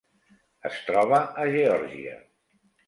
[0.69, 2.19] Es troba a Geòrgia: